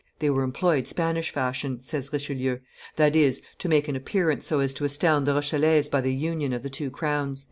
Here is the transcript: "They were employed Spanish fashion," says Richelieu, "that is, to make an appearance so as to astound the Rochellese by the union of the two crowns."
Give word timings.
"They 0.17 0.31
were 0.31 0.41
employed 0.41 0.87
Spanish 0.87 1.31
fashion," 1.31 1.79
says 1.79 2.11
Richelieu, 2.11 2.57
"that 2.95 3.15
is, 3.15 3.39
to 3.59 3.69
make 3.69 3.87
an 3.87 3.95
appearance 3.95 4.47
so 4.47 4.59
as 4.59 4.73
to 4.73 4.83
astound 4.83 5.27
the 5.27 5.35
Rochellese 5.35 5.89
by 5.89 6.01
the 6.01 6.11
union 6.15 6.53
of 6.53 6.63
the 6.63 6.71
two 6.71 6.89
crowns." 6.89 7.39